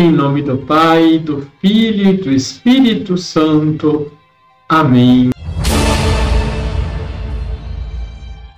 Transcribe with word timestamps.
Em 0.00 0.12
nome 0.12 0.42
do 0.42 0.56
Pai, 0.58 1.18
do 1.18 1.50
Filho 1.60 2.10
e 2.10 2.16
do 2.16 2.30
Espírito 2.30 3.18
Santo. 3.18 4.12
Amém. 4.68 5.30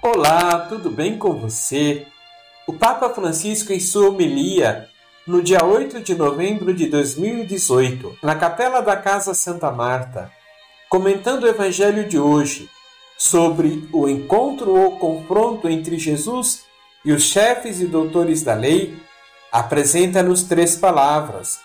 Olá, 0.02 0.66
tudo 0.68 0.90
bem 0.90 1.16
com 1.16 1.32
você? 1.32 2.06
O 2.66 2.74
Papa 2.74 3.08
Francisco, 3.08 3.72
em 3.72 3.80
sua 3.80 4.10
homilia, 4.10 4.86
no 5.26 5.40
dia 5.40 5.64
8 5.64 6.02
de 6.02 6.14
novembro 6.14 6.74
de 6.74 6.88
2018, 6.88 8.18
na 8.22 8.34
capela 8.34 8.82
da 8.82 8.98
Casa 8.98 9.32
Santa 9.32 9.70
Marta, 9.70 10.30
comentando 10.90 11.44
o 11.44 11.48
Evangelho 11.48 12.06
de 12.06 12.18
hoje 12.18 12.68
sobre 13.16 13.88
o 13.94 14.06
encontro 14.06 14.76
ou 14.76 14.98
confronto 14.98 15.70
entre 15.70 15.98
Jesus 15.98 16.64
e 17.02 17.12
os 17.12 17.22
chefes 17.22 17.80
e 17.80 17.86
doutores 17.86 18.42
da 18.42 18.52
lei, 18.52 18.94
apresenta-nos 19.52 20.42
três 20.42 20.76
palavras: 20.76 21.60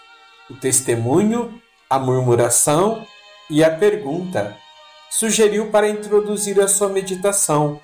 o 0.50 0.56
testemunho, 0.56 1.62
a 1.90 2.00
murmuração 2.00 3.05
e 3.50 3.64
a 3.64 3.70
pergunta. 3.70 4.55
Sugeriu 5.09 5.72
para 5.72 5.88
introduzir 5.88 6.59
a 6.59 6.68
sua 6.68 6.90
meditação 6.90 7.80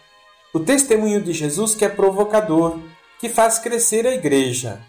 o 0.54 0.60
testemunho 0.60 1.22
de 1.22 1.32
Jesus 1.32 1.74
que 1.74 1.86
é 1.86 1.90
provocador, 1.90 2.78
que 3.20 3.30
faz 3.30 3.58
crescer 3.58 4.06
a 4.06 4.14
igreja. 4.14 4.82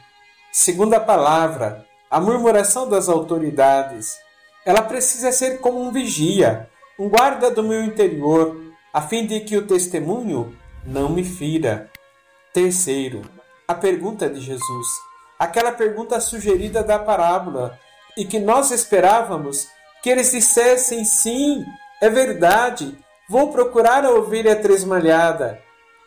Segunda 0.51 0.99
palavra, 0.99 1.87
a 2.11 2.21
murmuração 2.21 2.89
das 2.89 3.09
autoridades. 3.09 4.17
Ela 4.67 4.83
precisa 4.83 5.31
ser 5.31 5.61
como 5.61 5.81
um 5.81 5.93
vigia, 5.93 6.69
um 6.99 7.09
guarda 7.09 7.51
do 7.51 7.63
meu 7.63 7.83
interior, 7.85 8.61
a 8.93 9.01
fim 9.03 9.25
de 9.27 9.41
que 9.41 9.57
o 9.57 9.67
testemunho 9.67 10.57
não 10.85 11.09
me 11.09 11.23
fira. 11.23 11.91
Terceiro, 12.53 13.23
a 13.67 13.75
pergunta 13.75 14.29
de 14.29 14.41
Jesus, 14.41 14.87
aquela 15.45 15.73
pergunta 15.73 16.21
sugerida 16.21 16.83
da 16.83 16.99
parábola, 16.99 17.79
e 18.17 18.25
que 18.25 18.39
nós 18.39 18.71
esperávamos 18.71 19.69
que 20.03 20.11
eles 20.11 20.31
dissessem 20.33 21.05
sim, 21.05 21.65
é 22.01 22.09
verdade, 22.11 22.97
vou 23.29 23.51
procurar 23.53 24.05
a 24.05 24.11
ovelha 24.11 24.57
tresmalhada. 24.57 25.61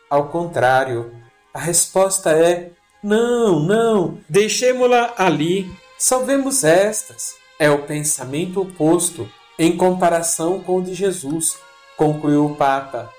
Ao 0.08 0.28
contrário, 0.28 1.12
a 1.52 1.58
resposta 1.58 2.30
é 2.30 2.70
não, 3.02 3.60
não, 3.60 4.18
deixemo-la 4.28 5.14
ali, 5.16 5.70
salvemos 5.98 6.64
estas. 6.64 7.34
É 7.58 7.70
o 7.70 7.82
pensamento 7.82 8.60
oposto 8.60 9.28
em 9.58 9.76
comparação 9.76 10.60
com 10.60 10.76
o 10.76 10.82
de 10.82 10.94
Jesus, 10.94 11.58
concluiu 11.96 12.46
o 12.46 12.54
Papa 12.54 13.10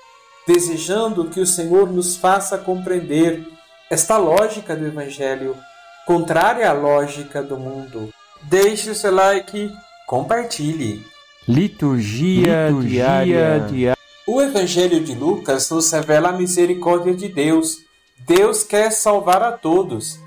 desejando 0.48 1.28
que 1.28 1.40
o 1.40 1.46
Senhor 1.46 1.92
nos 1.92 2.16
faça 2.16 2.56
compreender 2.56 3.46
esta 3.90 4.16
lógica 4.16 4.74
do 4.74 4.86
Evangelho, 4.86 5.54
contrária 6.08 6.70
à 6.70 6.72
lógica 6.72 7.42
do 7.42 7.58
mundo. 7.58 8.08
Deixe 8.44 8.88
o 8.88 8.94
seu 8.94 9.14
like, 9.14 9.70
compartilhe. 10.06 11.04
Liturgia, 11.46 12.68
Liturgia 12.68 13.04
diária. 13.04 13.60
diária. 13.68 13.96
O 14.26 14.40
Evangelho 14.40 15.04
de 15.04 15.14
Lucas 15.14 15.68
nos 15.68 15.92
revela 15.92 16.30
a 16.30 16.32
misericórdia 16.32 17.14
de 17.14 17.28
Deus. 17.28 17.80
Deus 18.26 18.64
quer 18.64 18.90
salvar 18.90 19.42
a 19.42 19.52
todos. 19.52 20.18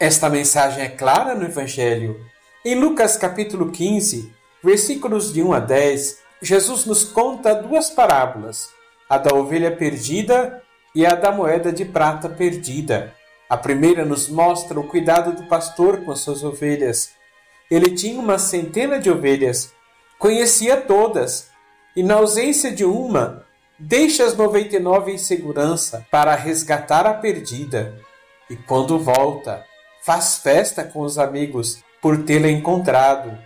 Esta 0.00 0.30
mensagem 0.30 0.82
é 0.82 0.88
clara 0.88 1.34
no 1.34 1.44
Evangelho. 1.44 2.18
Em 2.64 2.74
Lucas 2.74 3.18
capítulo 3.18 3.70
15, 3.70 4.32
versículos 4.64 5.30
de 5.30 5.42
1 5.42 5.52
a 5.52 5.60
10, 5.60 6.20
Jesus 6.40 6.86
nos 6.86 7.04
conta 7.04 7.54
duas 7.54 7.90
parábolas 7.90 8.70
a 9.10 9.18
da 9.18 9.34
ovelha 9.34 9.76
perdida 9.76 10.62
e 10.94 11.04
a 11.04 11.14
da 11.14 11.30
moeda 11.30 11.70
de 11.70 11.84
prata 11.84 12.30
perdida. 12.30 13.17
A 13.48 13.56
primeira 13.56 14.04
nos 14.04 14.28
mostra 14.28 14.78
o 14.78 14.86
cuidado 14.86 15.32
do 15.32 15.48
pastor 15.48 16.04
com 16.04 16.10
as 16.10 16.20
suas 16.20 16.44
ovelhas. 16.44 17.12
Ele 17.70 17.94
tinha 17.94 18.20
uma 18.20 18.38
centena 18.38 18.98
de 18.98 19.10
ovelhas, 19.10 19.72
conhecia 20.18 20.76
todas, 20.76 21.48
e 21.96 22.02
na 22.02 22.14
ausência 22.14 22.70
de 22.70 22.84
uma, 22.84 23.46
deixa 23.78 24.24
as 24.24 24.36
noventa 24.36 24.76
e 24.76 24.78
nove 24.78 25.12
em 25.12 25.18
segurança 25.18 26.06
para 26.10 26.34
resgatar 26.34 27.06
a 27.06 27.14
perdida. 27.14 27.98
E 28.50 28.56
quando 28.56 28.98
volta, 28.98 29.64
faz 30.02 30.38
festa 30.38 30.84
com 30.84 31.00
os 31.00 31.18
amigos 31.18 31.82
por 32.02 32.24
tê-la 32.24 32.48
encontrado. 32.48 33.38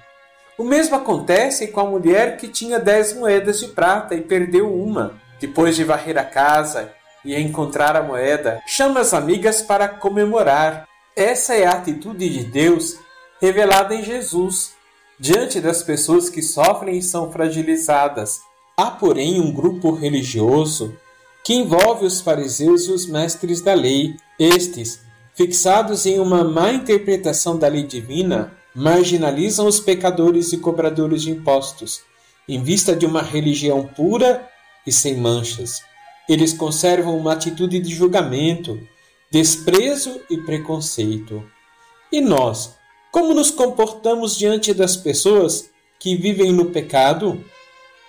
O 0.58 0.64
mesmo 0.64 0.96
acontece 0.96 1.68
com 1.68 1.80
a 1.80 1.86
mulher 1.86 2.36
que 2.36 2.48
tinha 2.48 2.78
dez 2.78 3.14
moedas 3.14 3.60
de 3.60 3.68
prata 3.68 4.16
e 4.16 4.20
perdeu 4.20 4.72
uma. 4.72 5.20
Depois 5.40 5.76
de 5.76 5.84
varrer 5.84 6.18
a 6.18 6.24
casa 6.24 6.92
e 7.24 7.34
encontrar 7.40 7.96
a 7.96 8.02
moeda, 8.02 8.60
chama 8.66 9.00
as 9.00 9.14
amigas 9.14 9.62
para 9.62 9.88
comemorar. 9.88 10.86
Essa 11.16 11.54
é 11.54 11.66
a 11.66 11.72
atitude 11.72 12.28
de 12.28 12.44
Deus 12.44 12.96
revelada 13.40 13.94
em 13.94 14.02
Jesus 14.02 14.72
diante 15.18 15.60
das 15.60 15.82
pessoas 15.82 16.28
que 16.28 16.42
sofrem 16.42 16.98
e 16.98 17.02
são 17.02 17.30
fragilizadas. 17.30 18.40
Há, 18.76 18.90
porém, 18.90 19.40
um 19.40 19.52
grupo 19.52 19.92
religioso 19.92 20.96
que 21.44 21.54
envolve 21.54 22.06
os 22.06 22.20
fariseus 22.20 22.86
e 22.86 22.92
os 22.92 23.06
mestres 23.06 23.60
da 23.60 23.74
lei. 23.74 24.16
Estes, 24.38 25.00
fixados 25.34 26.06
em 26.06 26.18
uma 26.18 26.42
má 26.44 26.72
interpretação 26.72 27.58
da 27.58 27.68
lei 27.68 27.84
divina, 27.84 28.52
marginalizam 28.74 29.66
os 29.66 29.78
pecadores 29.78 30.52
e 30.52 30.58
cobradores 30.58 31.22
de 31.22 31.30
impostos, 31.30 32.00
em 32.48 32.62
vista 32.62 32.96
de 32.96 33.04
uma 33.04 33.22
religião 33.22 33.86
pura 33.86 34.48
e 34.86 34.92
sem 34.92 35.16
manchas. 35.16 35.82
Eles 36.28 36.52
conservam 36.52 37.16
uma 37.16 37.32
atitude 37.32 37.80
de 37.80 37.94
julgamento, 37.94 38.80
desprezo 39.30 40.20
e 40.30 40.36
preconceito. 40.38 41.44
E 42.10 42.20
nós, 42.20 42.76
como 43.10 43.34
nos 43.34 43.50
comportamos 43.50 44.36
diante 44.36 44.72
das 44.72 44.96
pessoas 44.96 45.70
que 45.98 46.16
vivem 46.16 46.52
no 46.52 46.66
pecado? 46.66 47.44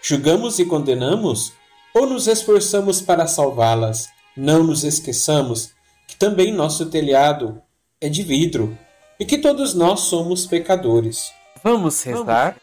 Julgamos 0.02 0.60
e 0.60 0.66
condenamos? 0.66 1.54
Ou 1.94 2.06
nos 2.06 2.28
esforçamos 2.28 3.02
para 3.02 3.28
salvá-las? 3.28 4.10
Não 4.36 4.64
nos 4.64 4.84
esqueçamos 4.84 5.72
que 6.08 6.16
também 6.16 6.52
nosso 6.52 6.88
telhado 6.88 7.62
é 8.02 8.10
de 8.10 8.24
vidro 8.24 8.78
e 9.20 9.26
que 9.26 9.38
todos 9.38 9.74
nós 9.74 10.02
somos 10.02 10.46
pecadores. 10.46 11.32
Vamos 11.64 12.02
rezar? 12.04 12.58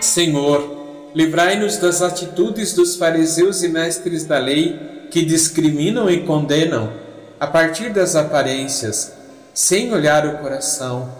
Senhor, 0.00 0.77
livrai-nos 1.14 1.76
das 1.78 2.02
atitudes 2.02 2.74
dos 2.74 2.96
fariseus 2.96 3.62
e 3.62 3.68
mestres 3.68 4.24
da 4.24 4.38
lei 4.38 5.06
que 5.10 5.24
discriminam 5.24 6.08
e 6.10 6.24
condenam 6.24 6.92
a 7.40 7.46
partir 7.46 7.90
das 7.90 8.14
aparências, 8.16 9.12
sem 9.54 9.92
olhar 9.92 10.26
o 10.26 10.38
coração. 10.38 11.10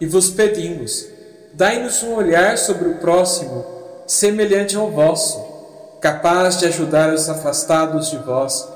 E 0.00 0.06
vos 0.06 0.30
pedimos, 0.30 1.06
dai-nos 1.52 2.02
um 2.02 2.14
olhar 2.14 2.58
sobre 2.58 2.88
o 2.88 2.94
próximo, 2.96 3.64
semelhante 4.06 4.76
ao 4.76 4.90
vosso, 4.90 5.38
capaz 6.00 6.58
de 6.58 6.66
ajudar 6.66 7.12
os 7.12 7.28
afastados 7.28 8.10
de 8.10 8.16
vós 8.18 8.66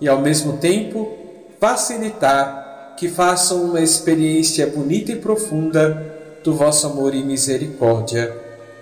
e, 0.00 0.08
ao 0.08 0.20
mesmo 0.20 0.58
tempo, 0.58 1.16
facilitar 1.60 2.94
que 2.96 3.08
façam 3.08 3.62
uma 3.62 3.80
experiência 3.80 4.66
bonita 4.66 5.12
e 5.12 5.16
profunda 5.16 6.12
do 6.44 6.54
vosso 6.54 6.86
amor 6.86 7.14
e 7.14 7.22
misericórdia 7.22 8.51